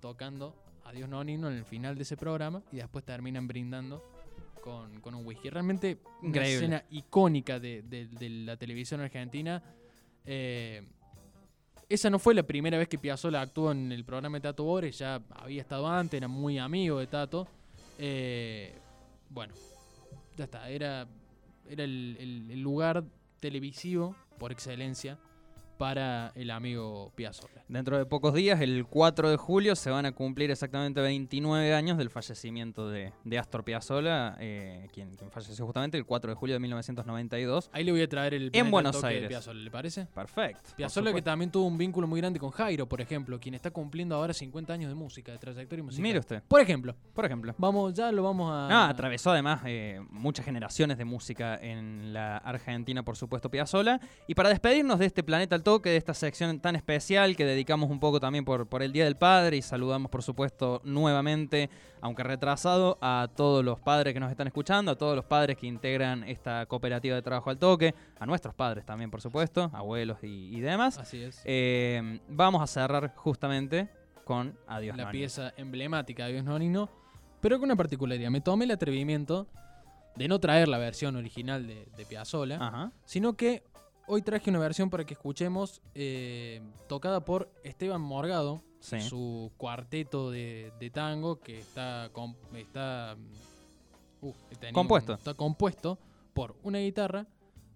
tocando 0.01 0.55
Adiós 0.85 1.09
Nonino 1.09 1.49
en 1.49 1.57
el 1.57 1.65
final 1.65 1.95
de 1.97 2.03
ese 2.03 2.17
programa 2.17 2.63
y 2.73 2.77
después 2.77 3.05
terminan 3.05 3.47
brindando 3.47 4.03
con, 4.61 5.01
con 5.01 5.15
un 5.15 5.25
whisky. 5.25 5.51
Realmente 5.51 5.99
una 6.21 6.29
Increíble. 6.29 6.55
escena 6.55 6.85
icónica 6.91 7.59
de, 7.61 7.83
de- 7.83 8.09
de 8.09 8.29
la 8.29 8.57
televisión 8.57 9.01
argentina. 9.01 9.63
Eh, 10.27 10.87
esa 11.89 12.11
no 12.11 12.19
fue 12.19 12.35
la 12.35 12.43
primera 12.43 12.79
vez 12.79 12.89
que 12.89 12.99
Piazzolla 12.99 13.41
actuó 13.41 13.73
en 13.73 13.93
el 13.93 14.05
programa 14.05 14.39
de 14.39 14.43
Tato 14.43 14.65
Bores, 14.65 14.99
ya 14.99 15.23
había 15.31 15.61
estado 15.61 15.87
antes, 15.87 16.19
era 16.19 16.29
muy 16.29 16.59
amigo 16.59 16.99
de 16.99 17.07
Tato. 17.07 17.47
Eh, 17.99 18.75
bueno, 19.31 19.55
ya 20.37 20.45
está, 20.45 20.69
era, 20.69 21.07
era 21.69 21.85
el, 21.85 22.61
lugar 22.61 23.05
televisivo 23.41 24.17
por 24.39 24.53
excelencia 24.53 25.19
para 25.75 26.33
el 26.35 26.51
amigo 26.51 27.13
Piazzolla. 27.15 27.65
Dentro 27.69 27.99
de 27.99 28.07
pocos 28.07 28.35
días, 28.35 28.61
el 28.61 28.87
4 28.87 29.31
de 29.31 29.37
julio, 29.37 29.75
se 29.77 29.91
van 29.91 30.07
a 30.07 30.13
cumplir 30.13 30.51
exactamente 30.51 31.01
29 31.01 31.75
años 31.75 31.99
del 31.99 32.11
fallecimiento 32.11 32.89
de, 32.89 33.13
de 33.25 33.39
Astor 33.39 33.65
Piazzolla, 33.65 34.37
eh, 34.39 34.89
quien, 34.93 35.15
quien 35.17 35.31
falleció 35.31 35.65
justamente 35.65 35.97
el 35.97 36.05
4 36.05 36.31
de 36.31 36.35
julio 36.37 36.55
de 36.55 36.61
1992. 36.61 37.71
Ahí 37.73 37.85
le 37.85 37.93
voy 37.93 38.03
a 38.03 38.09
traer 38.09 38.35
el 38.35 38.51
al 38.55 38.71
Buenos 38.71 38.93
toque 38.93 39.07
de 39.09 39.15
Aires. 39.15 39.29
Piazzolla, 39.29 39.61
¿le 39.61 39.71
parece? 39.71 40.07
Perfecto. 40.07 40.71
Piazzolla 40.77 41.13
que 41.13 41.23
también 41.23 41.51
tuvo 41.51 41.67
un 41.67 41.79
vínculo 41.79 42.07
muy 42.07 42.21
grande 42.21 42.39
con 42.39 42.51
Jairo, 42.51 42.89
por 42.89 43.01
ejemplo, 43.01 43.39
quien 43.39 43.55
está 43.55 43.71
cumpliendo 43.71 44.15
ahora 44.15 44.33
50 44.33 44.73
años 44.73 44.89
de 44.89 44.95
música, 44.95 45.33
de 45.33 45.39
trayectoria 45.39 45.85
musical. 45.85 46.03
Mire 46.03 46.19
usted, 46.19 46.43
Por 46.49 46.61
ejemplo, 46.61 46.95
por 47.13 47.25
ejemplo. 47.25 47.55
vamos, 47.59 47.95
ya 47.95 48.13
lo 48.13 48.23
vamos 48.23 48.51
a... 48.53 48.69
Ah, 48.69 48.89
atravesó 48.89 49.31
además 49.31 49.63
eh, 49.65 50.01
muchas 50.11 50.45
generaciones 50.45 50.99
de 50.99 51.05
música 51.05 51.57
en 51.61 52.13
la 52.13 52.39
Argentina, 52.39 53.03
por 53.03 53.17
supuesto, 53.17 53.51
Piazzolla. 53.51 54.01
Y 54.27 54.35
para 54.35 54.49
despedirnos 54.49 54.99
de 54.99 55.07
este 55.07 55.23
Planeta 55.23 55.57
Toque, 55.65 55.91
de 55.91 55.97
esta 55.97 56.15
sección 56.15 56.61
tan 56.61 56.77
especial 56.77 57.37
que 57.37 57.45
dedicamos 57.45 57.91
un 57.91 57.99
poco 57.99 58.21
también 58.21 58.45
por, 58.45 58.69
por 58.69 58.83
el 58.83 58.93
Día 58.93 59.05
del 59.05 59.17
Padre 59.17 59.57
y 59.57 59.63
saludamos, 59.63 60.11
por 60.11 60.23
supuesto, 60.23 60.81
nuevamente, 60.85 61.71
aunque 62.01 62.23
retrasado, 62.23 62.99
a 63.01 63.29
todos 63.35 63.65
los 63.65 63.81
padres 63.81 64.15
que 64.15 64.21
nos 64.21 64.31
están 64.31 64.47
escuchando, 64.47 64.93
a 64.93 64.97
todos 64.97 65.17
los 65.17 65.25
padres 65.25 65.57
que 65.57 65.67
integran 65.67 66.23
esta 66.25 66.67
cooperativa 66.67 67.17
de 67.17 67.23
trabajo 67.23 67.51
al 67.51 67.59
toque, 67.59 67.95
a 68.21 68.27
nuestros 68.27 68.55
padres 68.55 68.85
también, 68.85 69.11
por 69.11 69.21
supuesto, 69.21 69.71
abuelos 69.73 70.19
y, 70.23 70.57
y 70.57 70.61
demás. 70.61 70.99
Así 70.99 71.23
es. 71.23 71.43
Eh, 71.45 72.21
vamos 72.29 72.63
a 72.63 72.67
cerrar 72.67 73.15
justamente 73.17 73.89
con 74.25 74.57
Adiós 74.67 74.97
la 74.97 75.11
pieza 75.11 75.53
emblemática 75.57 76.27
de 76.27 76.35
Dios 76.35 76.45
Nonino, 76.45 76.89
pero 77.41 77.59
con 77.59 77.65
una 77.65 77.77
particularidad. 77.77 78.31
Me 78.31 78.41
tomé 78.41 78.67
el 78.67 78.71
atrevimiento 78.71 79.49
de 80.17 80.29
no 80.29 80.39
traer 80.39 80.69
la 80.69 80.79
versión 80.79 81.17
original 81.17 81.67
de, 81.67 81.87
de 81.97 82.07
Piazzolla, 82.07 82.93
sino 83.05 83.35
que 83.35 83.65
hoy 84.07 84.23
traje 84.23 84.51
una 84.51 84.59
versión 84.59 84.91
para 84.91 85.05
que 85.05 85.15
escuchemos 85.15 85.81
eh, 85.95 86.61
tocada 86.89 87.25
por 87.25 87.51
Esteban 87.63 88.01
Morgado, 88.01 88.63
Sí. 88.81 89.01
su 89.01 89.51
cuarteto 89.57 90.31
de, 90.31 90.71
de 90.79 90.91
tango 90.91 91.41
que 91.41 91.59
está, 91.59 92.11
com- 92.13 92.35
está, 92.55 93.17
uh, 94.21 94.33
un- 94.75 95.15
está 95.15 95.33
compuesto 95.35 95.99
por 96.35 96.55
una 96.63 96.81
guitarra, 96.81 97.27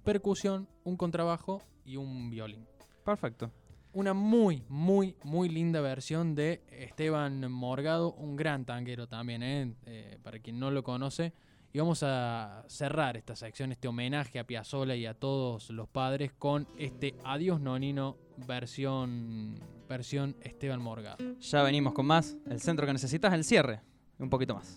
percusión, 0.05 0.69
un 0.85 0.97
contrabajo 0.99 1.63
y 1.87 1.97
un 1.97 2.29
violín. 2.29 2.67
Perfecto. 3.05 3.51
Una 3.95 4.13
muy, 4.13 4.63
muy, 4.69 5.17
muy 5.25 5.49
linda 5.49 5.81
versión 5.81 6.35
de 6.35 6.63
Esteban 6.71 7.51
Morgado, 7.51 8.13
un 8.13 8.37
gran 8.37 8.67
tanguero 8.67 9.07
también, 9.09 9.43
¿eh? 9.43 9.75
Eh, 9.87 10.19
para 10.23 10.39
quien 10.41 10.59
no 10.59 10.71
lo 10.71 10.83
conoce. 10.83 11.33
Vamos 11.79 12.03
a 12.03 12.65
cerrar 12.67 13.17
esta 13.17 13.37
sección, 13.37 13.71
este 13.71 13.87
homenaje 13.87 14.41
a 14.41 14.45
Piazzolla 14.45 14.97
y 14.97 15.07
a 15.07 15.15
todos 15.15 15.71
los 15.71 15.89
padres 15.89 16.33
con 16.37 16.67
este 16.77 17.15
Adiós 17.25 17.61
Nonino 17.61 18.17
versión, 18.49 19.61
versión 19.89 20.35
Esteban 20.41 20.83
Morgado. 20.83 21.19
Ya 21.39 21.63
venimos 21.63 21.93
con 21.93 22.07
más. 22.07 22.37
El 22.51 22.61
centro 22.61 22.85
que 22.85 22.93
necesitas, 22.93 23.33
el 23.33 23.45
cierre. 23.45 23.81
Un 24.19 24.29
poquito 24.29 24.57
más. 24.57 24.77